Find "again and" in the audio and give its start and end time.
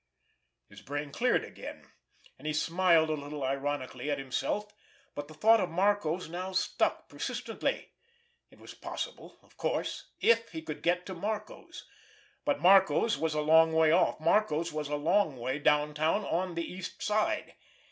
1.45-2.47